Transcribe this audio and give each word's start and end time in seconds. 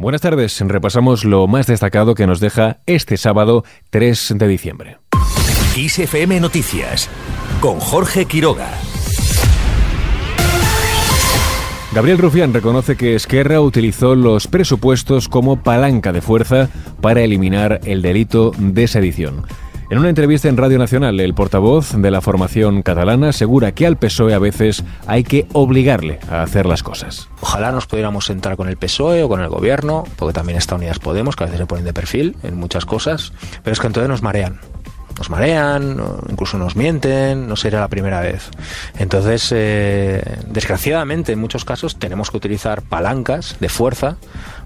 Buenas 0.00 0.20
tardes, 0.20 0.60
repasamos 0.60 1.24
lo 1.24 1.48
más 1.48 1.66
destacado 1.66 2.14
que 2.14 2.28
nos 2.28 2.38
deja 2.38 2.76
este 2.86 3.16
sábado 3.16 3.64
3 3.90 4.34
de 4.36 4.46
diciembre. 4.46 4.98
ISFM 5.76 6.38
Noticias 6.38 7.10
con 7.60 7.80
Jorge 7.80 8.24
Quiroga. 8.26 8.70
Gabriel 11.92 12.18
Rufián 12.18 12.54
reconoce 12.54 12.96
que 12.96 13.16
Esquerra 13.16 13.60
utilizó 13.60 14.14
los 14.14 14.46
presupuestos 14.46 15.28
como 15.28 15.64
palanca 15.64 16.12
de 16.12 16.20
fuerza 16.20 16.68
para 17.00 17.22
eliminar 17.22 17.80
el 17.82 18.00
delito 18.00 18.52
de 18.56 18.86
sedición. 18.86 19.46
En 19.90 19.98
una 19.98 20.10
entrevista 20.10 20.50
en 20.50 20.58
Radio 20.58 20.78
Nacional, 20.78 21.18
el 21.18 21.32
portavoz 21.32 21.92
de 21.96 22.10
la 22.10 22.20
formación 22.20 22.82
catalana 22.82 23.30
asegura 23.30 23.72
que 23.72 23.86
al 23.86 23.96
PSOE 23.96 24.34
a 24.34 24.38
veces 24.38 24.84
hay 25.06 25.24
que 25.24 25.46
obligarle 25.54 26.20
a 26.30 26.42
hacer 26.42 26.66
las 26.66 26.82
cosas. 26.82 27.30
Ojalá 27.40 27.72
nos 27.72 27.86
pudiéramos 27.86 28.26
sentar 28.26 28.58
con 28.58 28.68
el 28.68 28.76
PSOE 28.76 29.22
o 29.22 29.30
con 29.30 29.40
el 29.40 29.48
gobierno, 29.48 30.04
porque 30.16 30.34
también 30.34 30.58
está 30.58 30.74
Unidas 30.74 30.98
Podemos, 30.98 31.36
que 31.36 31.44
a 31.44 31.46
veces 31.46 31.60
se 31.60 31.66
ponen 31.66 31.86
de 31.86 31.94
perfil 31.94 32.36
en 32.42 32.56
muchas 32.56 32.84
cosas, 32.84 33.32
pero 33.64 33.72
es 33.72 33.80
que 33.80 33.86
entonces 33.86 34.10
nos 34.10 34.22
marean 34.22 34.60
nos 35.16 35.30
marean, 35.30 36.00
incluso 36.30 36.58
nos 36.58 36.76
mienten, 36.76 37.48
no 37.48 37.56
será 37.56 37.80
la 37.80 37.88
primera 37.88 38.20
vez. 38.20 38.50
Entonces, 38.98 39.52
eh, 39.52 40.22
desgraciadamente, 40.46 41.32
en 41.32 41.40
muchos 41.40 41.64
casos 41.64 41.98
tenemos 41.98 42.30
que 42.30 42.36
utilizar 42.36 42.82
palancas 42.82 43.56
de 43.58 43.68
fuerza 43.68 44.16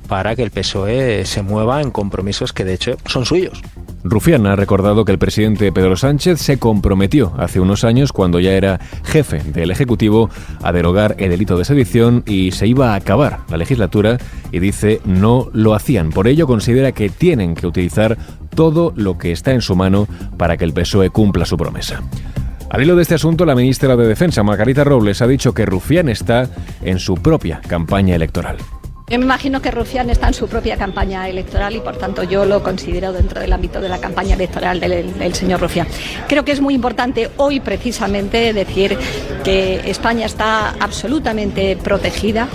para 0.08 0.36
que 0.36 0.42
el 0.42 0.50
PSOE 0.50 1.24
se 1.24 1.42
mueva 1.42 1.80
en 1.80 1.90
compromisos 1.90 2.52
que 2.52 2.66
de 2.66 2.74
hecho 2.74 2.96
son 3.06 3.24
suyos. 3.24 3.62
Rufián 4.04 4.46
ha 4.46 4.56
recordado 4.56 5.04
que 5.04 5.12
el 5.12 5.18
presidente 5.18 5.70
Pedro 5.70 5.96
Sánchez 5.96 6.40
se 6.40 6.58
comprometió 6.58 7.32
hace 7.38 7.60
unos 7.60 7.84
años, 7.84 8.12
cuando 8.12 8.40
ya 8.40 8.52
era 8.52 8.80
jefe 9.04 9.38
del 9.38 9.70
Ejecutivo, 9.70 10.28
a 10.62 10.72
derogar 10.72 11.14
el 11.18 11.30
delito 11.30 11.56
de 11.56 11.64
sedición 11.64 12.24
y 12.26 12.50
se 12.50 12.66
iba 12.66 12.92
a 12.92 12.96
acabar 12.96 13.40
la 13.48 13.56
legislatura 13.56 14.18
y 14.50 14.58
dice 14.58 15.00
no 15.04 15.48
lo 15.52 15.74
hacían. 15.74 16.10
Por 16.10 16.26
ello 16.26 16.46
considera 16.46 16.92
que 16.92 17.10
tienen 17.10 17.54
que 17.54 17.66
utilizar 17.66 18.18
todo 18.54 18.92
lo 18.96 19.18
que 19.18 19.32
está 19.32 19.52
en 19.52 19.62
su 19.62 19.76
mano 19.76 20.08
para 20.36 20.56
que 20.56 20.64
el 20.64 20.72
PSOE 20.72 21.10
cumpla 21.10 21.46
su 21.46 21.56
promesa. 21.56 22.02
Al 22.70 22.82
hilo 22.82 22.96
de 22.96 23.02
este 23.02 23.14
asunto, 23.14 23.44
la 23.44 23.54
ministra 23.54 23.96
de 23.96 24.06
Defensa, 24.06 24.42
Margarita 24.42 24.82
Robles, 24.82 25.20
ha 25.20 25.26
dicho 25.26 25.52
que 25.52 25.66
Rufián 25.66 26.08
está 26.08 26.48
en 26.80 26.98
su 26.98 27.14
propia 27.16 27.60
campaña 27.60 28.16
electoral. 28.16 28.56
Yo 29.08 29.18
me 29.18 29.24
imagino 29.24 29.60
que 29.60 29.70
Rufián 29.70 30.08
está 30.10 30.28
en 30.28 30.34
su 30.34 30.48
propia 30.48 30.76
campaña 30.76 31.28
electoral 31.28 31.76
y 31.76 31.80
por 31.80 31.96
tanto 31.96 32.22
yo 32.22 32.44
lo 32.44 32.62
considero 32.62 33.12
dentro 33.12 33.40
del 33.40 33.52
ámbito 33.52 33.80
de 33.80 33.88
la 33.88 33.98
campaña 33.98 34.34
electoral 34.34 34.80
del, 34.80 35.34
señor 35.34 35.60
Rufián. 35.60 35.86
Creo 36.28 36.44
que 36.44 36.52
es 36.52 36.60
muy 36.60 36.74
importante 36.74 37.30
hoy 37.36 37.60
precisamente 37.60 38.52
decir 38.52 38.96
que 39.44 39.90
España 39.90 40.24
está 40.24 40.70
absolutamente 40.80 41.76
protegida, 41.76 42.48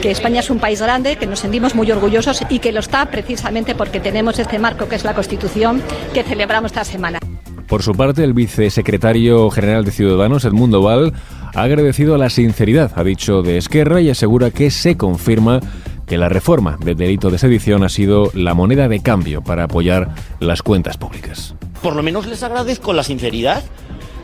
que 0.00 0.10
España 0.10 0.40
es 0.40 0.50
un 0.50 0.58
país 0.58 0.80
grande, 0.80 1.16
que 1.16 1.26
nos 1.26 1.40
sentimos 1.40 1.74
muy 1.74 1.90
orgullosos 1.90 2.42
y 2.48 2.60
que 2.60 2.70
lo 2.70 2.80
está 2.80 3.06
precisamente 3.06 3.74
porque 3.74 3.98
tenemos 3.98 4.38
este 4.38 4.58
marco 4.58 4.88
que 4.88 4.96
es 4.96 5.04
la 5.04 5.14
Constitución 5.14 5.82
que 6.12 6.22
celebramos 6.22 6.70
esta 6.70 6.84
semana. 6.84 7.18
Por 7.66 7.82
su 7.82 7.92
parte, 7.94 8.22
el 8.22 8.34
vicesecretario 8.34 9.50
general 9.50 9.84
de 9.84 9.90
Ciudadanos, 9.90 10.44
Edmundo 10.44 10.82
Val, 10.82 11.12
ha 11.54 11.62
agradecido 11.62 12.16
la 12.18 12.30
sinceridad, 12.30 12.92
ha 12.94 13.02
dicho, 13.02 13.42
de 13.42 13.56
Esquerra 13.56 14.00
y 14.00 14.10
asegura 14.10 14.50
que 14.50 14.70
se 14.70 14.96
confirma 14.96 15.60
que 16.06 16.18
la 16.18 16.28
reforma 16.28 16.76
del 16.80 16.96
delito 16.96 17.30
de 17.30 17.38
sedición 17.38 17.84
ha 17.84 17.88
sido 17.88 18.30
la 18.34 18.54
moneda 18.54 18.88
de 18.88 19.00
cambio 19.00 19.42
para 19.42 19.64
apoyar 19.64 20.14
las 20.40 20.62
cuentas 20.62 20.96
públicas. 20.96 21.54
Por 21.82 21.96
lo 21.96 22.02
menos 22.02 22.26
les 22.26 22.42
agradezco 22.42 22.92
la 22.92 23.02
sinceridad, 23.02 23.62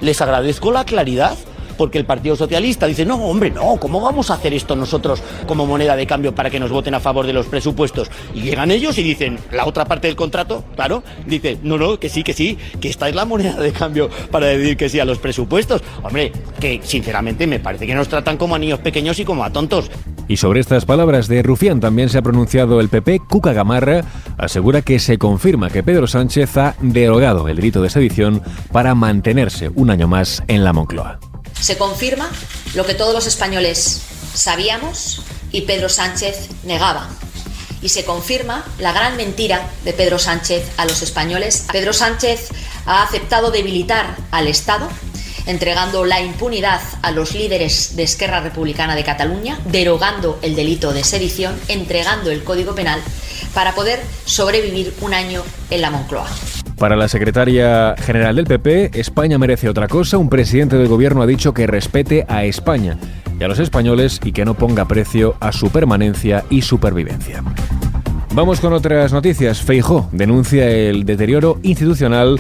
les 0.01 0.21
agradezco 0.21 0.73
la 0.73 0.85
claridad 0.85 1.37
porque 1.81 1.97
el 1.97 2.05
Partido 2.05 2.37
Socialista 2.37 2.87
dice, 2.87 3.07
no, 3.07 3.17
hombre, 3.17 3.51
no, 3.51 3.79
¿cómo 3.81 4.03
vamos 4.03 4.31
a 4.31 4.35
hacer 4.35 4.53
esto 4.53 4.77
nosotros 4.77 5.23
como 5.47 5.65
moneda 5.65 5.97
de 5.97 6.07
cambio 6.07 6.35
para 6.35 6.51
que 6.51 6.61
nos 6.61 6.71
voten 6.71 6.93
a 6.93 7.01
favor 7.01 7.27
de 7.27 7.33
los 7.33 7.47
presupuestos? 7.47 8.11
Y 8.35 8.43
llegan 8.43 8.71
ellos 8.71 8.99
y 8.99 9.03
dicen, 9.03 9.39
la 9.51 9.65
otra 9.65 9.87
parte 9.87 10.07
del 10.07 10.15
contrato, 10.15 10.63
claro, 10.75 11.03
dice, 11.25 11.57
no, 11.63 11.79
no, 11.79 11.99
que 11.99 12.11
sí, 12.11 12.23
que 12.23 12.35
sí, 12.35 12.59
que 12.83 12.91
esta 12.91 13.09
es 13.09 13.15
la 13.15 13.25
moneda 13.25 13.59
de 13.59 13.73
cambio 13.73 14.11
para 14.31 14.49
decir 14.49 14.77
que 14.77 14.91
sí 14.91 15.01
a 15.01 15.07
los 15.07 15.21
presupuestos. 15.21 15.81
Hombre, 16.03 16.33
que 16.61 16.83
sinceramente 16.85 17.47
me 17.47 17.61
parece 17.61 17.87
que 17.87 17.95
nos 17.95 18.09
tratan 18.09 18.37
como 18.37 18.57
a 18.57 18.59
niños 18.59 18.81
pequeños 18.81 19.19
y 19.19 19.25
como 19.25 19.43
a 19.43 19.51
tontos. 19.51 19.91
Y 20.31 20.37
sobre 20.37 20.61
estas 20.61 20.85
palabras 20.85 21.27
de 21.27 21.43
Rufián 21.43 21.81
también 21.81 22.09
se 22.09 22.17
ha 22.17 22.23
pronunciado 22.23 22.79
el 22.79 22.89
PP. 22.89 23.23
Cuca 23.29 23.53
Gamarra 23.53 24.05
asegura 24.39 24.81
que 24.81 25.01
se 25.01 25.19
confirma 25.19 25.71
que 25.71 25.83
Pedro 25.83 26.07
Sánchez 26.07 26.57
ha 26.57 26.77
derogado 26.81 27.49
el 27.49 27.57
delito 27.57 27.83
de 27.83 27.91
sedición 27.91 28.41
para 28.71 28.95
mantenerse 28.95 29.71
un 29.75 29.91
año 29.91 30.07
más 30.07 30.45
en 30.47 30.63
la 30.63 30.73
Moncloa. 30.73 31.19
Se 31.61 31.77
confirma 31.77 32.31
lo 32.77 32.87
que 32.87 32.95
todos 32.95 33.13
los 33.13 33.27
españoles 33.27 34.03
sabíamos 34.33 35.21
y 35.51 35.63
Pedro 35.63 35.89
Sánchez 35.89 36.49
negaba. 36.65 37.09
Y 37.83 37.89
se 37.89 38.05
confirma 38.05 38.65
la 38.79 38.93
gran 38.93 39.17
mentira 39.17 39.69
de 39.85 39.93
Pedro 39.93 40.21
Sánchez 40.21 40.65
a 40.77 40.85
los 40.85 41.03
españoles. 41.03 41.67
Pedro 41.73 41.93
Sánchez 41.93 42.51
ha 42.87 43.03
aceptado 43.03 43.51
debilitar 43.51 44.15
al 44.31 44.47
Estado 44.47 44.89
entregando 45.51 46.05
la 46.05 46.21
impunidad 46.21 46.81
a 47.03 47.11
los 47.11 47.35
líderes 47.35 47.97
de 47.97 48.05
Esquerra 48.05 48.41
Republicana 48.41 48.95
de 48.95 49.05
Cataluña, 49.05 49.59
derogando 49.67 50.39
el 50.43 50.55
delito 50.55 50.93
de 50.93 51.05
sedición, 51.05 51.55
entregando 51.69 52.31
el 52.31 52.45
Código 52.45 52.75
Penal 52.75 53.01
para 53.55 53.75
poder 53.75 54.01
sobrevivir 54.25 54.95
un 55.01 55.15
año 55.15 55.43
en 55.71 55.83
la 55.83 55.91
Moncloa. 55.91 56.29
Para 56.79 56.97
la 56.97 57.09
secretaria 57.09 57.95
general 57.99 58.37
del 58.37 58.47
PP, 58.47 58.99
España 58.99 59.37
merece 59.37 59.69
otra 59.69 59.87
cosa. 59.87 60.17
Un 60.17 60.31
presidente 60.31 60.77
del 60.77 60.89
gobierno 60.89 61.21
ha 61.21 61.27
dicho 61.27 61.53
que 61.53 61.67
respete 61.67 62.25
a 62.27 62.45
España 62.45 62.97
y 63.39 63.45
a 63.45 63.49
los 63.49 63.59
españoles 63.59 64.19
y 64.25 64.33
que 64.33 64.45
no 64.45 64.55
ponga 64.55 64.87
precio 64.87 65.37
a 65.41 65.53
su 65.53 65.71
permanencia 65.71 66.45
y 66.49 66.63
supervivencia. 66.63 67.43
Vamos 68.33 68.61
con 68.61 68.73
otras 68.73 69.13
noticias. 69.13 69.61
Feijó 69.61 70.09
denuncia 70.13 70.71
el 70.71 71.05
deterioro 71.05 71.59
institucional 71.63 72.39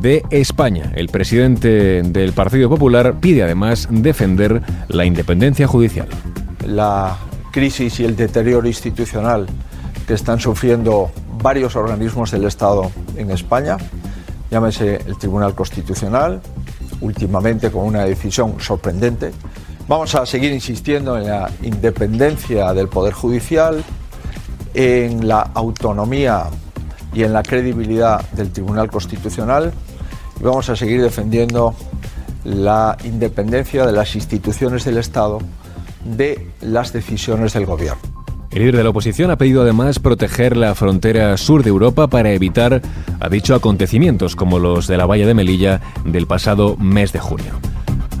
de 0.00 0.24
España. 0.30 0.92
El 0.94 1.08
presidente 1.08 2.02
del 2.02 2.32
Partido 2.32 2.68
Popular 2.68 3.16
pide 3.20 3.42
además 3.42 3.88
defender 3.90 4.62
la 4.88 5.04
independencia 5.04 5.66
judicial. 5.66 6.08
La 6.66 7.16
crisis 7.50 8.00
y 8.00 8.04
el 8.04 8.16
deterioro 8.16 8.66
institucional 8.66 9.46
que 10.06 10.14
están 10.14 10.40
sufriendo 10.40 11.10
varios 11.42 11.76
organismos 11.76 12.30
del 12.30 12.44
Estado 12.44 12.90
en 13.16 13.30
España, 13.30 13.76
llámese 14.50 14.96
el 15.06 15.16
Tribunal 15.18 15.54
Constitucional, 15.54 16.40
últimamente 17.00 17.70
con 17.70 17.84
una 17.84 18.04
decisión 18.04 18.56
sorprendente. 18.60 19.32
Vamos 19.88 20.14
a 20.14 20.24
seguir 20.24 20.52
insistiendo 20.52 21.18
en 21.18 21.26
la 21.26 21.50
independencia 21.62 22.72
del 22.72 22.88
Poder 22.88 23.12
Judicial, 23.12 23.84
en 24.74 25.28
la 25.28 25.50
autonomía 25.54 26.44
y 27.12 27.24
en 27.24 27.32
la 27.32 27.42
credibilidad 27.42 28.28
del 28.30 28.50
Tribunal 28.50 28.90
Constitucional 28.90 29.72
y 30.40 30.42
vamos 30.42 30.68
a 30.68 30.76
seguir 30.76 31.02
defendiendo 31.02 31.74
la 32.44 32.96
independencia 33.04 33.86
de 33.86 33.92
las 33.92 34.14
instituciones 34.14 34.84
del 34.84 34.98
Estado 34.98 35.38
de 36.04 36.48
las 36.60 36.92
decisiones 36.92 37.52
del 37.52 37.66
Gobierno. 37.66 38.00
El 38.50 38.58
líder 38.58 38.76
de 38.76 38.84
la 38.84 38.90
oposición 38.90 39.30
ha 39.30 39.38
pedido 39.38 39.62
además 39.62 39.98
proteger 39.98 40.58
la 40.58 40.74
frontera 40.74 41.36
sur 41.38 41.62
de 41.62 41.70
Europa 41.70 42.08
para 42.08 42.32
evitar, 42.32 42.82
ha 43.18 43.28
dicho, 43.30 43.54
acontecimientos 43.54 44.36
como 44.36 44.58
los 44.58 44.86
de 44.86 44.98
la 44.98 45.06
valla 45.06 45.26
de 45.26 45.32
Melilla 45.32 45.80
del 46.04 46.26
pasado 46.26 46.76
mes 46.76 47.12
de 47.12 47.20
junio. 47.20 47.71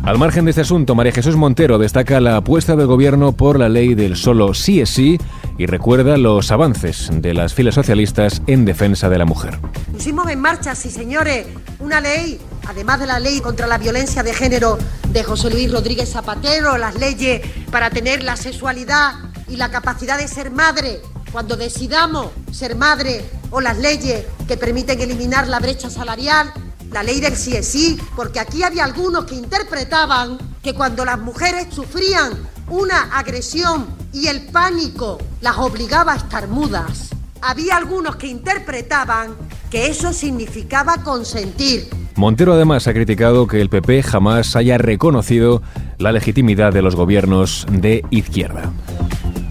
Al 0.04 0.18
margen 0.18 0.44
de 0.44 0.50
este 0.50 0.62
asunto, 0.62 0.96
María 0.96 1.12
Jesús 1.12 1.36
Montero 1.36 1.78
destaca 1.78 2.18
la 2.18 2.38
apuesta 2.38 2.74
del 2.74 2.88
gobierno 2.88 3.32
por 3.32 3.56
la 3.56 3.68
ley 3.68 3.94
del 3.94 4.16
solo 4.16 4.52
sí 4.52 4.80
es 4.80 4.90
sí 4.90 5.16
y 5.58 5.66
recuerda 5.66 6.16
los 6.16 6.50
avances 6.50 7.08
de 7.12 7.32
las 7.34 7.54
filas 7.54 7.76
socialistas 7.76 8.42
en 8.48 8.64
defensa 8.64 9.08
de 9.08 9.18
la 9.18 9.26
mujer. 9.26 9.60
Pusimos 9.92 10.28
en 10.28 10.40
marcha, 10.40 10.74
sí 10.74 10.90
señores, 10.90 11.46
una 11.78 12.00
ley, 12.00 12.40
además 12.66 12.98
de 12.98 13.06
la 13.06 13.20
ley 13.20 13.40
contra 13.40 13.68
la 13.68 13.78
violencia 13.78 14.24
de 14.24 14.34
género 14.34 14.76
de 15.10 15.22
José 15.22 15.50
Luis 15.50 15.70
Rodríguez 15.70 16.10
Zapatero, 16.10 16.78
las 16.78 16.96
leyes 16.96 17.40
para 17.70 17.88
tener 17.90 18.24
la 18.24 18.34
sexualidad 18.34 19.14
y 19.46 19.54
la 19.54 19.70
capacidad 19.70 20.18
de 20.18 20.26
ser 20.26 20.50
madre 20.50 21.00
cuando 21.30 21.56
decidamos 21.56 22.26
ser 22.50 22.74
madre 22.74 23.24
o 23.50 23.60
las 23.60 23.78
leyes 23.78 24.26
que 24.48 24.56
permiten 24.56 25.00
eliminar 25.00 25.46
la 25.46 25.60
brecha 25.60 25.90
salarial, 25.90 26.52
la 26.92 27.02
ley 27.02 27.20
del 27.20 27.36
sí 27.36 27.56
es 27.56 27.66
sí, 27.66 27.98
porque 28.14 28.40
aquí 28.40 28.62
había 28.62 28.84
algunos 28.84 29.24
que 29.24 29.34
interpretaban 29.34 30.38
que 30.62 30.74
cuando 30.74 31.04
las 31.04 31.18
mujeres 31.18 31.68
sufrían 31.70 32.32
una 32.68 33.16
agresión 33.16 33.86
y 34.12 34.26
el 34.26 34.46
pánico 34.46 35.18
las 35.40 35.58
obligaba 35.58 36.12
a 36.12 36.16
estar 36.16 36.48
mudas, 36.48 37.10
había 37.40 37.76
algunos 37.76 38.16
que 38.16 38.28
interpretaban 38.28 39.34
que 39.70 39.86
eso 39.86 40.12
significaba 40.12 41.02
consentir. 41.02 41.88
Montero 42.14 42.52
además 42.52 42.86
ha 42.86 42.92
criticado 42.92 43.46
que 43.46 43.60
el 43.60 43.70
PP 43.70 44.02
jamás 44.02 44.54
haya 44.54 44.76
reconocido 44.76 45.62
la 45.98 46.12
legitimidad 46.12 46.72
de 46.72 46.82
los 46.82 46.94
gobiernos 46.94 47.66
de 47.70 48.04
izquierda. 48.10 48.70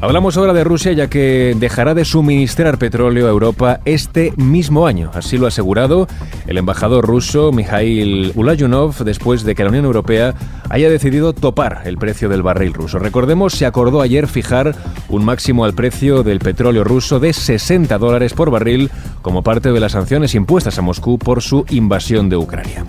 Hablamos 0.02 0.36
ahora 0.36 0.54
de 0.54 0.64
Rusia 0.64 0.94
ya 0.94 1.12
que 1.12 1.56
dejará 1.60 1.94
de 1.94 2.06
suministrar 2.06 2.80
petróleo 2.80 3.28
a 3.28 3.30
Europa 3.30 3.82
este 3.86 4.34
mismo 4.36 4.88
año. 4.88 5.12
Así 5.14 5.38
lo 5.38 5.46
ha 5.46 5.50
asegurado 5.50 6.08
el 6.48 6.58
embajador 6.58 7.06
ruso 7.06 7.52
Mikhail 7.52 8.32
Ulayunov 8.34 9.04
después 9.04 9.44
de 9.44 9.54
que 9.54 9.64
la 9.64 9.70
Unión 9.70 9.86
Europea 9.86 10.34
haya 10.72 10.90
decidido 10.90 11.34
topar 11.34 11.84
el 11.86 12.00
precio 12.00 12.30
del 12.30 12.42
barril 12.42 12.74
ruso. 12.74 12.98
Recordemos, 12.98 13.54
se 13.54 13.68
acordó 13.68 14.02
ayer 14.02 14.28
fijar 14.28 14.76
un 15.08 15.24
máximo 15.24 15.66
al 15.66 15.76
precio 15.76 16.24
del 16.24 16.40
petróleo 16.40 16.84
ruso 16.84 17.20
de 17.20 17.32
60 17.32 17.96
dólares 18.00 18.34
por 18.34 18.50
barril 18.50 18.90
como 19.22 19.44
parte 19.44 19.72
de 19.72 19.80
las 19.80 19.92
sanciones 19.92 20.34
impuestas 20.34 20.80
a 20.80 20.82
Moscú 20.82 21.20
por 21.20 21.44
su 21.44 21.64
invasión 21.70 22.28
de 22.28 22.38
Ucrania. 22.38 22.86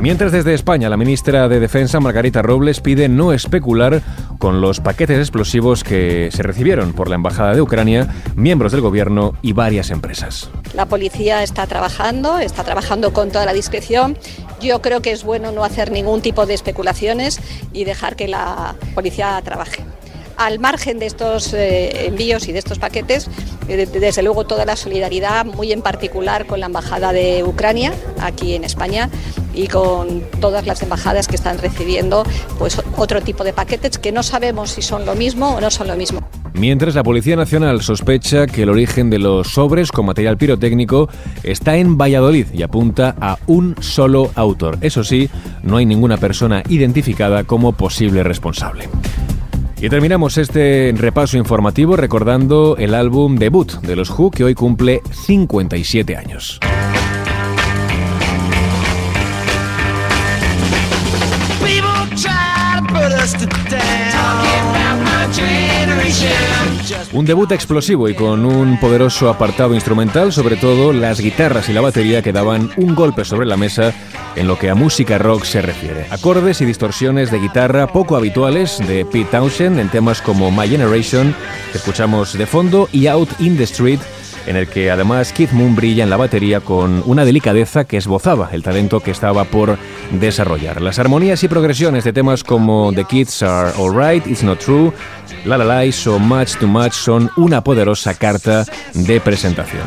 Mientras 0.00 0.32
desde 0.32 0.54
España 0.54 0.88
la 0.88 0.96
ministra 0.96 1.46
de 1.46 1.60
Defensa, 1.60 2.00
Margarita 2.00 2.40
Robles, 2.40 2.80
pide 2.80 3.06
no 3.10 3.34
especular 3.34 4.00
con 4.40 4.60
los 4.62 4.80
paquetes 4.80 5.18
explosivos 5.18 5.84
que 5.84 6.30
se 6.32 6.42
recibieron 6.42 6.94
por 6.94 7.08
la 7.08 7.14
Embajada 7.14 7.54
de 7.54 7.60
Ucrania, 7.60 8.08
miembros 8.34 8.72
del 8.72 8.80
Gobierno 8.80 9.34
y 9.42 9.52
varias 9.52 9.90
empresas. 9.90 10.50
La 10.74 10.86
policía 10.86 11.42
está 11.42 11.66
trabajando, 11.66 12.38
está 12.38 12.64
trabajando 12.64 13.12
con 13.12 13.30
toda 13.30 13.44
la 13.44 13.52
discreción. 13.52 14.16
Yo 14.60 14.80
creo 14.80 15.02
que 15.02 15.12
es 15.12 15.24
bueno 15.24 15.52
no 15.52 15.62
hacer 15.62 15.92
ningún 15.92 16.22
tipo 16.22 16.46
de 16.46 16.54
especulaciones 16.54 17.38
y 17.74 17.84
dejar 17.84 18.16
que 18.16 18.28
la 18.28 18.74
policía 18.94 19.40
trabaje 19.44 19.84
al 20.40 20.58
margen 20.58 20.98
de 20.98 21.04
estos 21.04 21.52
eh, 21.52 22.06
envíos 22.06 22.48
y 22.48 22.52
de 22.52 22.60
estos 22.60 22.78
paquetes, 22.78 23.28
desde 23.76 24.22
luego 24.22 24.44
toda 24.44 24.64
la 24.64 24.76
solidaridad, 24.76 25.44
muy 25.44 25.72
en 25.72 25.82
particular 25.82 26.46
con 26.46 26.60
la 26.60 26.66
Embajada 26.66 27.12
de 27.12 27.44
Ucrania 27.44 27.92
aquí 28.20 28.54
en 28.54 28.64
España 28.64 29.08
y 29.54 29.68
con 29.68 30.22
todas 30.40 30.66
las 30.66 30.82
embajadas 30.82 31.28
que 31.28 31.36
están 31.36 31.58
recibiendo 31.58 32.24
pues 32.58 32.80
otro 32.96 33.20
tipo 33.20 33.44
de 33.44 33.52
paquetes 33.52 33.98
que 33.98 34.12
no 34.12 34.22
sabemos 34.22 34.70
si 34.70 34.82
son 34.82 35.06
lo 35.06 35.14
mismo 35.14 35.56
o 35.56 35.60
no 35.60 35.70
son 35.70 35.88
lo 35.88 35.96
mismo. 35.96 36.26
Mientras 36.54 36.94
la 36.94 37.02
Policía 37.02 37.36
Nacional 37.36 37.80
sospecha 37.80 38.46
que 38.46 38.62
el 38.64 38.70
origen 38.70 39.08
de 39.08 39.18
los 39.18 39.48
sobres 39.48 39.92
con 39.92 40.06
material 40.06 40.36
pirotécnico 40.36 41.08
está 41.42 41.76
en 41.76 41.96
Valladolid 41.96 42.46
y 42.52 42.62
apunta 42.62 43.14
a 43.20 43.38
un 43.46 43.76
solo 43.80 44.30
autor. 44.34 44.78
Eso 44.80 45.04
sí, 45.04 45.30
no 45.62 45.76
hay 45.76 45.86
ninguna 45.86 46.16
persona 46.16 46.62
identificada 46.68 47.44
como 47.44 47.72
posible 47.72 48.22
responsable. 48.22 48.88
Y 49.82 49.88
terminamos 49.88 50.36
este 50.36 50.92
repaso 50.94 51.38
informativo 51.38 51.96
recordando 51.96 52.76
el 52.76 52.94
álbum 52.94 53.36
debut 53.36 53.72
de 53.80 53.96
los 53.96 54.10
Who 54.10 54.30
que 54.30 54.44
hoy 54.44 54.54
cumple 54.54 55.00
57 55.10 56.16
años. 56.18 56.60
Un 67.12 67.24
debut 67.24 67.50
explosivo 67.52 68.08
y 68.08 68.14
con 68.14 68.44
un 68.44 68.78
poderoso 68.78 69.28
apartado 69.28 69.74
instrumental, 69.74 70.32
sobre 70.32 70.56
todo 70.56 70.92
las 70.92 71.20
guitarras 71.20 71.68
y 71.68 71.72
la 71.72 71.80
batería 71.80 72.22
que 72.22 72.32
daban 72.32 72.70
un 72.76 72.94
golpe 72.94 73.24
sobre 73.24 73.46
la 73.46 73.56
mesa 73.56 73.92
en 74.36 74.46
lo 74.46 74.58
que 74.58 74.70
a 74.70 74.74
música 74.74 75.18
rock 75.18 75.44
se 75.44 75.62
refiere. 75.62 76.06
Acordes 76.10 76.60
y 76.60 76.64
distorsiones 76.64 77.30
de 77.30 77.38
guitarra 77.38 77.88
poco 77.88 78.16
habituales 78.16 78.78
de 78.86 79.04
Pete 79.04 79.30
Townshend 79.30 79.78
en 79.78 79.88
temas 79.88 80.22
como 80.22 80.50
My 80.50 80.68
Generation, 80.68 81.34
que 81.72 81.78
escuchamos 81.78 82.36
de 82.36 82.46
fondo, 82.46 82.88
y 82.92 83.06
Out 83.06 83.28
in 83.40 83.56
the 83.56 83.64
Street, 83.64 84.00
en 84.50 84.56
el 84.56 84.66
que 84.66 84.90
además 84.90 85.32
Keith 85.32 85.52
Moon 85.52 85.76
brilla 85.76 86.02
en 86.02 86.10
la 86.10 86.16
batería 86.16 86.60
con 86.60 87.02
una 87.06 87.24
delicadeza 87.24 87.84
que 87.84 87.96
esbozaba 87.96 88.50
el 88.52 88.64
talento 88.64 88.98
que 89.00 89.12
estaba 89.12 89.44
por 89.44 89.78
desarrollar. 90.10 90.82
Las 90.82 90.98
armonías 90.98 91.42
y 91.44 91.48
progresiones 91.48 92.02
de 92.02 92.12
temas 92.12 92.42
como 92.42 92.92
The 92.92 93.04
Kids 93.04 93.42
Are 93.44 93.70
Alright, 93.78 94.26
It's 94.26 94.42
Not 94.42 94.58
True, 94.58 94.92
La 95.44 95.56
La 95.56 95.64
La 95.64 95.92
So 95.92 96.18
Much 96.18 96.56
Too 96.56 96.66
Much 96.66 96.92
son 96.92 97.30
una 97.36 97.62
poderosa 97.62 98.14
carta 98.14 98.64
de 98.92 99.20
presentación. 99.20 99.84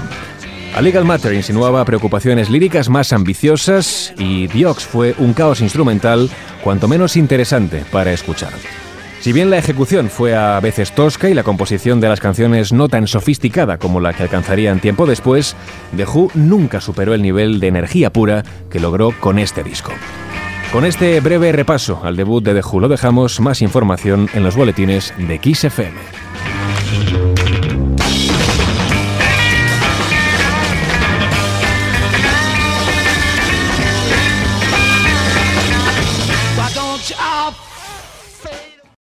A 0.75 0.81
Legal 0.81 1.03
Matter 1.05 1.33
insinuaba 1.33 1.83
preocupaciones 1.83 2.49
líricas 2.49 2.87
más 2.87 3.11
ambiciosas 3.11 4.13
y 4.17 4.47
Diox 4.47 4.85
fue 4.85 5.13
un 5.17 5.33
caos 5.33 5.59
instrumental 5.59 6.29
cuanto 6.63 6.87
menos 6.87 7.17
interesante 7.17 7.83
para 7.91 8.13
escuchar. 8.13 8.53
Si 9.23 9.31
bien 9.31 9.49
la 9.49 9.57
ejecución 9.57 10.09
fue 10.09 10.35
a 10.35 10.59
veces 10.59 10.91
tosca 10.91 11.29
y 11.29 11.33
la 11.33 11.43
composición 11.43 12.01
de 12.01 12.09
las 12.09 12.19
canciones 12.19 12.73
no 12.73 12.89
tan 12.89 13.07
sofisticada 13.07 13.77
como 13.77 14.01
la 14.01 14.11
que 14.11 14.23
alcanzarían 14.23 14.81
tiempo 14.81 15.05
después, 15.05 15.55
The 15.95 16.03
Who 16.03 16.31
nunca 16.33 16.81
superó 16.81 17.13
el 17.13 17.21
nivel 17.21 17.61
de 17.61 17.67
energía 17.67 18.11
pura 18.11 18.43
que 18.69 18.81
logró 18.81 19.17
con 19.21 19.39
este 19.39 19.63
disco. 19.63 19.93
Con 20.73 20.83
este 20.83 21.21
breve 21.21 21.53
repaso 21.53 22.01
al 22.03 22.17
debut 22.17 22.43
de 22.43 22.53
The 22.53 22.67
Who 22.67 22.81
lo 22.81 22.89
dejamos, 22.89 23.39
más 23.39 23.61
información 23.61 24.27
en 24.33 24.43
los 24.43 24.57
boletines 24.57 25.13
de 25.17 25.39
Kiss 25.39 25.63
FM. 25.63 26.22